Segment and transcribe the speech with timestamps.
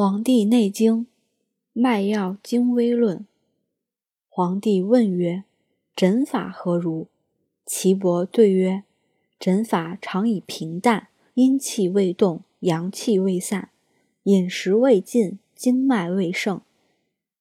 [0.02, 1.02] 《黄帝内经·
[1.74, 3.18] 脉要精微论》
[4.30, 5.44] 黄帝问曰
[5.94, 7.08] ：“诊法何如？”
[7.66, 8.84] 岐伯对曰
[9.38, 13.68] ：“诊法常以平淡，阴气未动，阳气未散，
[14.22, 16.62] 饮食未进，经脉未盛，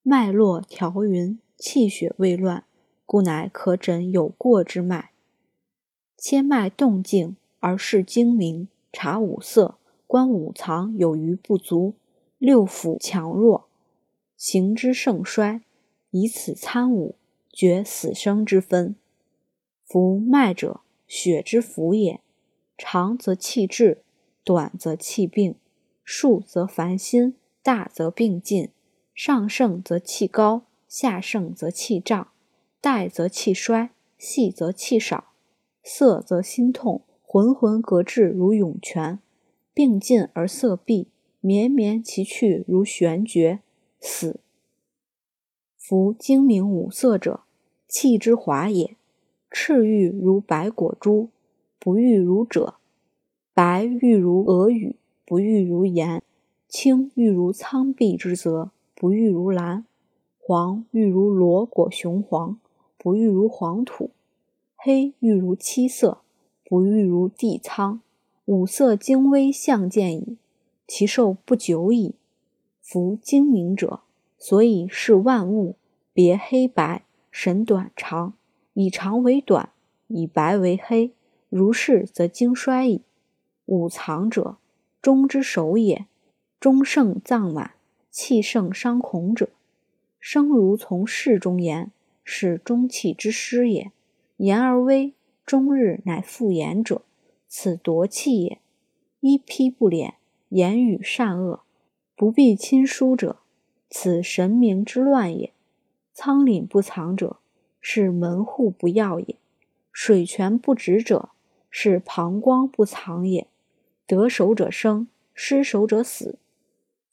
[0.04, 2.66] 脉络调匀，气血未乱，
[3.06, 5.12] 故乃可诊有过之脉。
[6.18, 11.94] 切脉动静而视精明，察五色，观五藏有余不足。”
[12.40, 13.68] 六腑强弱，
[14.38, 15.62] 形之盛衰，
[16.12, 17.16] 以此参伍，
[17.52, 18.96] 决死生之分。
[19.86, 22.22] 夫脉者，血之府也。
[22.78, 24.04] 长则气滞，
[24.46, 25.56] 短则气病，
[26.06, 28.70] 数则烦心，大则病尽。
[29.14, 32.30] 上盛则气高，下盛则气胀，
[32.80, 35.34] 带则气衰，细则气少，
[35.84, 39.20] 涩则心痛，浑浑隔滞如涌泉，
[39.74, 41.10] 病尽而色闭。
[41.42, 43.60] 绵绵其去如悬绝，
[44.00, 44.40] 死。
[45.78, 47.42] 夫精明五色者，
[47.88, 48.96] 气之华也。
[49.50, 51.30] 赤玉如白果珠，
[51.80, 52.76] 不玉如赭；
[53.54, 56.22] 白玉如鹅羽，不玉如盐；
[56.68, 59.86] 青玉如苍碧之泽，不玉如蓝；
[60.38, 62.60] 黄玉如裸果雄黄，
[62.98, 64.12] 不玉如黄土；
[64.76, 66.20] 黑玉如漆色，
[66.64, 68.02] 不玉如地苍。
[68.46, 70.38] 五色精微，相见矣。
[70.90, 72.16] 其寿不久矣。
[72.82, 74.00] 夫精明者，
[74.40, 75.76] 所以视万物，
[76.14, 78.34] 别黑白，审短长，
[78.74, 79.70] 以长为短，
[80.08, 81.12] 以白为黑。
[81.48, 83.04] 如是，则精衰矣。
[83.68, 84.58] 五藏者，
[85.00, 86.08] 中之首也。
[86.60, 87.76] 中盛脏满，
[88.10, 89.50] 气盛伤恐者，
[90.20, 91.92] 生如从室中言，
[92.24, 93.92] 是中气之师也。
[94.38, 95.14] 言而微，
[95.46, 97.04] 终日乃复言者，
[97.48, 98.58] 此夺气也。
[99.20, 100.14] 一披不敛。
[100.50, 101.62] 言语善恶，
[102.16, 103.38] 不必亲疏者，
[103.90, 105.52] 此神明之乱也；
[106.14, 107.38] 仓廪不藏者，
[107.80, 109.36] 是门户不要也；
[109.92, 111.30] 水泉不止者，
[111.70, 113.48] 是膀胱不藏也。
[114.08, 116.40] 得守者生，失守者死。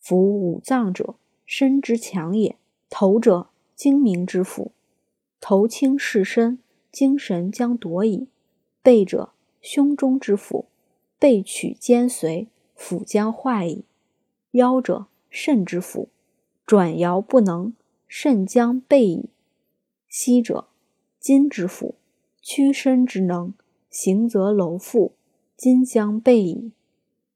[0.01, 2.57] 夫五脏者，身之强也。
[2.89, 4.73] 头者，精明之府，
[5.41, 6.59] 头轻视身，
[6.91, 8.29] 精神将夺矣。
[8.83, 9.31] 背者，
[9.61, 10.65] 胸中之府，
[11.19, 12.49] 背取肩随。
[12.77, 13.85] 腹将坏矣。
[14.53, 16.09] 腰者，肾之府，
[16.65, 17.75] 转摇不能，
[18.07, 19.31] 肾将备矣。
[20.09, 20.69] 膝者，
[21.19, 21.97] 筋之府，
[22.41, 23.53] 屈伸之能，
[23.91, 25.13] 行则楼复，
[25.57, 26.71] 筋将备矣。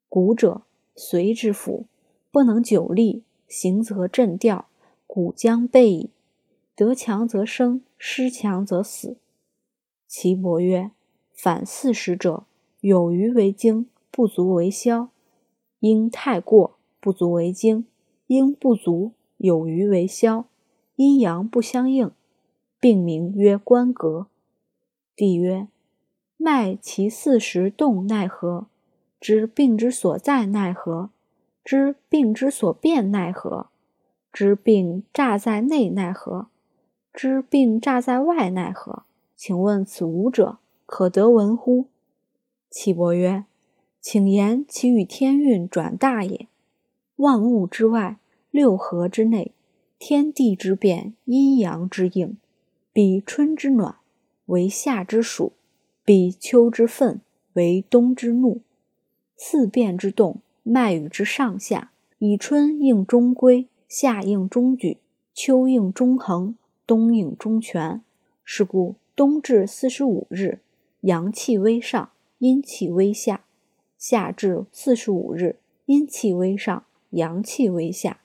[0.09, 0.63] 骨者，
[0.95, 1.87] 髓之府，
[2.31, 4.69] 不能久立，行则震掉，
[5.07, 6.11] 骨将备矣。
[6.77, 9.17] 得强则生，失强则死。
[10.07, 10.91] 岐伯曰：
[11.33, 12.45] 反四时者，
[12.81, 15.11] 有余为精，不足为消。
[15.81, 17.87] 应太过不足为精，
[18.29, 20.47] 应不足有余为消。
[20.97, 22.11] 阴阳不相应，
[22.79, 24.27] 病名曰关格。
[25.17, 25.69] 帝曰：
[26.37, 28.67] 脉其四时动奈何？
[29.19, 31.11] 知病之所在奈何？
[31.65, 33.69] 知病之所变奈何？
[34.33, 36.49] 知病诈在内奈何？
[37.13, 39.05] 知病诈在外奈何？
[39.37, 41.87] 请问此五者，可得闻乎？
[42.71, 43.45] 岐伯曰。
[44.01, 46.47] 请言其与天运转大也。
[47.17, 48.19] 万物之外，
[48.51, 49.53] 六合之内，
[49.99, 52.39] 天地之变，阴阳之应。
[52.93, 53.97] 彼春之暖，
[54.47, 55.53] 为夏之暑；
[56.05, 57.21] 彼秋之愤，
[57.53, 58.63] 为冬之怒。
[59.37, 64.99] 四变之动，脉与之上下，以春应中规，夏应中举，
[65.35, 66.57] 秋应中衡，
[66.87, 68.03] 冬应中全。
[68.43, 70.61] 是故冬至四十五日，
[71.03, 73.45] 阳气微上，阴气微下。
[74.01, 78.23] 夏至四十五日，阴气微上，阳气微下，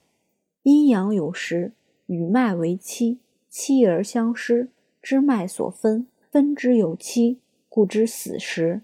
[0.63, 1.73] 阴阳有时，
[2.05, 3.17] 与脉为期，
[3.49, 4.69] 期而相失，
[5.01, 8.83] 知脉所分，分之有期，故知死时。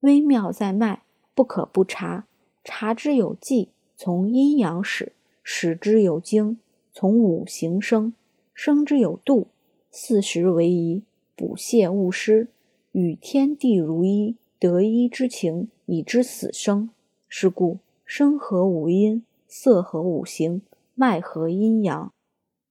[0.00, 1.04] 微妙在脉，
[1.36, 2.26] 不可不察。
[2.64, 5.12] 察之有纪，从阴阳始；
[5.44, 6.58] 始之有经，
[6.92, 8.12] 从五行生；
[8.52, 9.46] 生之有度，
[9.92, 11.04] 四时为宜，
[11.36, 12.48] 补泻勿失，
[12.90, 14.34] 与天地如一。
[14.56, 16.90] 得一之情，以知死生。
[17.28, 20.62] 是故生合五阴，色合五行，
[20.94, 22.12] 脉合阴阳。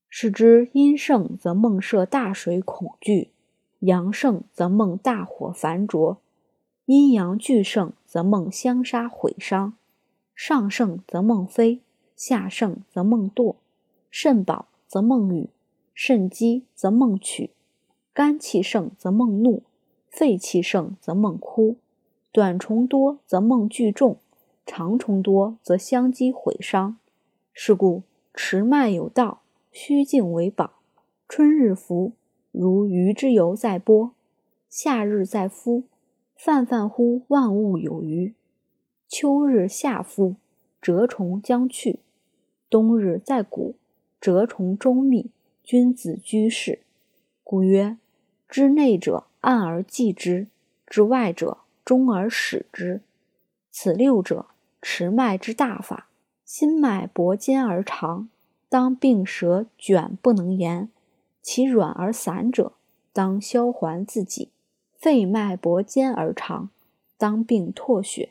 [0.07, 3.31] 是之阴盛则梦涉大水恐惧，
[3.80, 6.18] 阳盛则梦大火繁灼。
[6.86, 9.74] 阴阳俱盛则梦相杀毁伤。
[10.36, 11.81] 上盛则梦飞，
[12.15, 13.56] 下盛则梦堕。
[14.10, 15.50] 肾饱则梦雨，
[15.94, 17.51] 肾饥则梦取。
[18.13, 19.63] 肝气盛则梦怒，
[20.07, 21.77] 肺气盛则梦哭。
[22.34, 24.18] 短虫多则梦聚重，
[24.66, 26.98] 长虫多则相击毁伤。
[27.54, 28.02] 是故
[28.34, 30.72] 持脉有道，虚静为宝。
[31.30, 32.14] 春日伏，
[32.52, 34.14] 如鱼之游在波；
[34.68, 35.84] 夏日在夫，
[36.36, 38.34] 泛泛乎万物有余。
[39.08, 40.34] 秋日下夫，
[40.82, 42.00] 蛰虫将去；
[42.68, 43.76] 冬日在谷，
[44.20, 45.30] 蛰虫周密，
[45.64, 46.80] 君子居士。
[47.44, 47.98] 故曰：
[48.50, 50.48] 知内者暗而济之，
[50.88, 53.02] 知外者终而使之。
[53.72, 54.48] 此六者，
[54.82, 56.08] 持脉之大法。
[56.46, 58.30] 心脉搏坚而长，
[58.70, 60.90] 当病舌卷不能言；
[61.42, 62.74] 其软而散者，
[63.12, 64.50] 当消还自己。
[64.96, 66.70] 肺脉搏坚而长，
[67.18, 68.30] 当病唾血。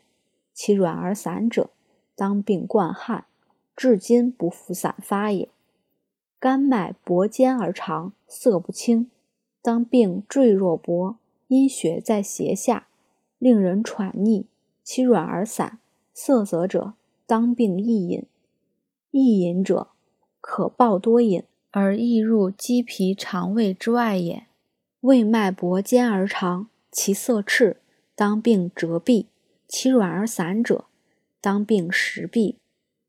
[0.54, 1.70] 其软而散者，
[2.14, 3.24] 当病灌汗，
[3.74, 5.48] 至今不复散发也。
[6.38, 9.10] 肝脉搏坚而长，色不清，
[9.60, 11.16] 当病坠若薄，
[11.48, 12.86] 阴血在胁下，
[13.42, 14.46] 令人喘逆。
[14.84, 15.80] 其软而散，
[16.14, 16.92] 色泽者，
[17.26, 18.24] 当病易饮。
[19.10, 19.88] 易饮者，
[20.40, 21.42] 可暴多饮，
[21.72, 24.46] 而易入肌皮肠胃之外也。
[25.00, 27.78] 胃脉搏坚而长，其色赤，
[28.14, 29.26] 当病折闭。
[29.66, 30.84] 其软而散者，
[31.40, 32.58] 当病实闭；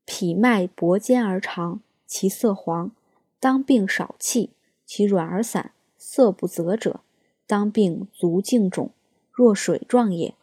[0.04, 2.92] 脾脉搏坚而长，其色黄，
[3.40, 4.50] 当病少气；
[4.84, 7.02] 其软而散，色不泽者，
[7.46, 8.90] 当病足胫肿，
[9.34, 10.36] 若水状也。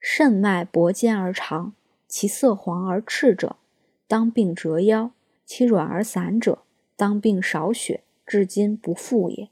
[0.00, 1.74] 肾脉搏坚而长，
[2.08, 3.56] 其色黄而赤者，
[4.08, 5.10] 当病折腰；
[5.44, 6.62] 其软而散者，
[6.96, 9.50] 当病少血，至今不复也。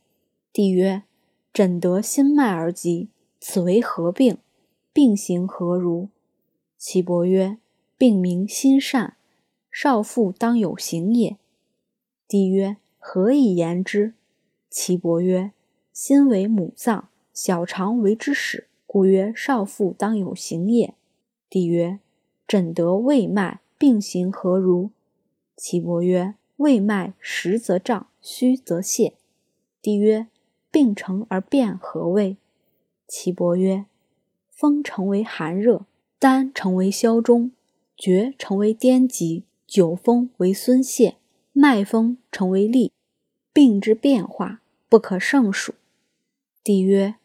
[0.53, 1.03] 帝曰：
[1.53, 3.09] 诊得心脉而急，
[3.41, 4.39] 此为何病？
[4.93, 6.09] 病形何如？
[6.79, 7.59] 岐伯曰：
[7.99, 9.17] 病名心善，
[9.71, 11.37] 少妇当有行也。
[12.29, 14.15] 帝曰：何以言之？
[14.71, 15.51] 岐伯曰：
[15.93, 20.95] 心为母脏，小肠为之始，故曰少妇当有行也。
[21.51, 21.99] 帝曰：
[22.47, 24.91] 诊得胃脉，病形何如？
[25.57, 29.15] 岐伯曰：胃脉实则胀，虚则泄。
[29.83, 30.29] 帝曰：
[30.71, 32.37] 病成而变何谓？
[33.09, 33.87] 岐伯曰：
[34.49, 35.87] 风成为寒热，
[36.21, 37.51] 丹成为消中，
[37.97, 41.17] 厥成为颠急，九风为孙泄，
[41.53, 42.93] 脉风成为痢，
[43.53, 45.75] 病之变化不可胜数。
[46.63, 47.17] 帝曰：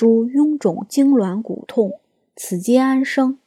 [0.00, 2.00] 诸臃肿痉挛骨痛，
[2.34, 3.38] 此皆安生？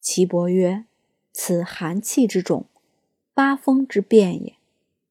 [0.00, 0.86] 岐伯曰：
[1.30, 2.64] 此寒气之种，
[3.34, 4.54] 八风之变也。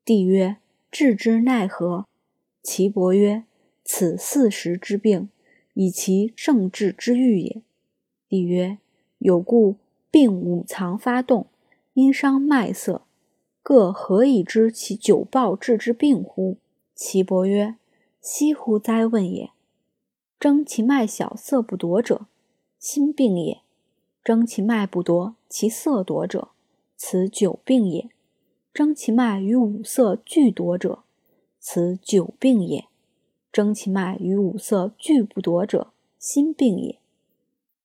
[0.03, 0.57] 帝曰：
[0.89, 2.07] 治之奈何？
[2.63, 3.43] 岐伯曰：
[3.83, 5.29] 此四时之病。
[5.75, 7.61] 以其正治之欲也。
[8.27, 8.79] 帝曰：
[9.19, 9.75] 有故
[10.09, 11.45] 病五藏发动，
[11.93, 13.03] 因伤脉色，
[13.61, 16.57] 各何以知其久暴治之病乎？
[16.95, 17.75] 岐伯曰：
[18.19, 19.51] 惜乎哉问也！
[20.39, 22.27] 征其脉小色不夺者，
[22.77, 23.63] 心病也；
[24.23, 26.49] 征其脉不夺，其色夺者，
[26.95, 28.09] 此久病也；
[28.71, 30.99] 征其脉与五色俱夺者，
[31.59, 32.85] 此久病也。
[33.51, 35.87] 征其脉与五色俱不夺者，
[36.19, 36.99] 心病也。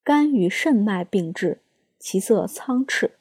[0.05, 1.63] 肝与肾脉并至，
[1.99, 3.13] 其色苍赤，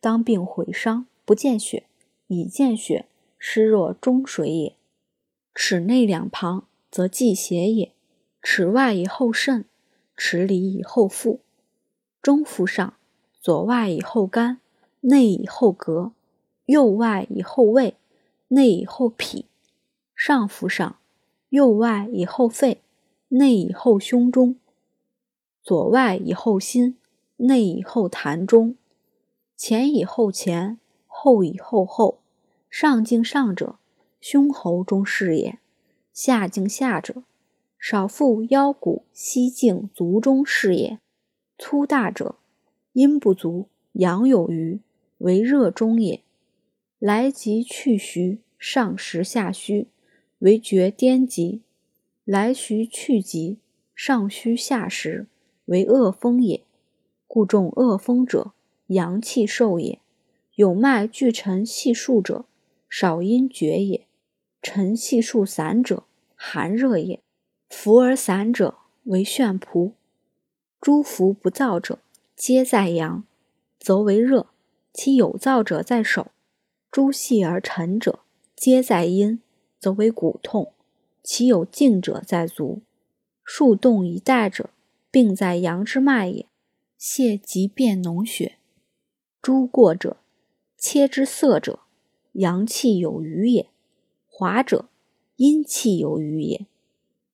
[0.00, 1.84] 当病毁伤，不见血；
[2.26, 3.06] 已见血，
[3.38, 4.74] 湿若中水也。
[5.54, 7.92] 齿内两旁则忌邪也。
[8.42, 9.64] 齿外以后肾，
[10.16, 11.40] 齿里以后腹。
[12.22, 12.94] 中腹上，
[13.40, 14.60] 左外以后肝，
[15.00, 16.12] 内以后膈；
[16.66, 17.96] 右外以后胃，
[18.48, 19.46] 内以后脾。
[20.14, 20.96] 上腹上。
[21.50, 22.80] 右外以后肺，
[23.28, 24.54] 内以后胸中；
[25.64, 26.96] 左外以后心，
[27.38, 28.76] 内以后痰中；
[29.56, 30.78] 前以后前，
[31.08, 32.20] 后以后后。
[32.70, 33.80] 上经上者，
[34.20, 35.58] 胸喉中是也；
[36.12, 37.24] 下经下者，
[37.82, 40.98] 少腹腰骨膝颈足中是也。
[41.56, 42.36] 粗大者，
[42.92, 44.80] 阴不足，阳有余，
[45.16, 46.20] 为热中也。
[46.98, 49.88] 来急去徐，上实下虚。
[50.40, 51.62] 为厥颠急，
[52.24, 53.56] 来徐去急，
[53.94, 55.26] 上虚下实，
[55.64, 56.62] 为恶风也。
[57.26, 58.52] 故中恶风者，
[58.88, 59.98] 阳气受也。
[60.54, 62.44] 有脉俱沉细数者，
[62.90, 64.06] 少阴厥也。
[64.60, 67.20] 沉细数散者，寒热也。
[67.70, 68.74] 浮而散者，
[69.04, 69.92] 为眩仆。
[70.80, 72.00] 诸浮不燥者，
[72.36, 73.24] 皆在阳，
[73.78, 74.48] 则为热；
[74.92, 76.32] 其有燥者在手。
[76.90, 78.18] 诸细而沉者，
[78.54, 79.40] 皆在阴。
[79.78, 80.74] 则为骨痛，
[81.22, 82.82] 其有静者在足，
[83.42, 84.68] 数动一带者，
[85.10, 86.44] 病在阳之脉也。
[86.98, 88.58] 泻即变脓血，
[89.40, 90.18] 诸过者，
[90.76, 91.78] 切之色者，
[92.32, 93.68] 阳气有余也；
[94.28, 94.90] 滑者，
[95.36, 96.66] 阴气有余也。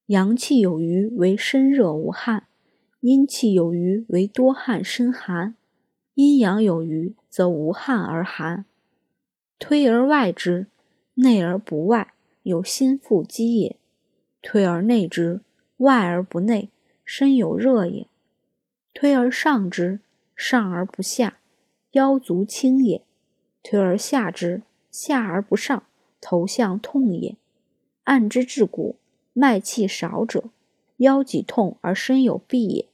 [0.07, 2.47] 阳气有余为身热无汗，
[3.01, 5.57] 阴气有余为多汗身寒。
[6.15, 8.65] 阴阳有余则无汗而寒。
[9.59, 10.69] 推而外之，
[11.15, 13.79] 内而不外，有心腹肌也；
[14.41, 15.41] 推而内之，
[15.79, 16.71] 外而不内，
[17.05, 18.07] 身有热也；
[18.95, 19.99] 推而上之，
[20.37, 21.39] 上而不下，
[21.93, 23.03] 腰足轻也；
[23.65, 25.83] 推而下之，下而不上，
[26.21, 27.37] 头项痛也。
[28.05, 28.95] 按之至骨，
[29.39, 30.45] 脉气少者，
[30.97, 32.85] 腰脊痛而身有痹也。